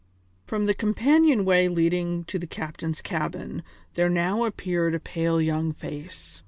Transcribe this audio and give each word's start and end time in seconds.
From 0.47 0.65
the 0.65 0.73
companion 0.73 1.45
way 1.45 1.67
leading 1.67 2.23
to 2.23 2.39
the 2.39 2.47
captain's 2.47 3.03
cabin 3.03 3.61
there 3.93 4.09
now 4.09 4.45
appeared 4.45 4.95
a 4.95 4.99
pale 4.99 5.39
young 5.39 5.73
face. 5.73 6.39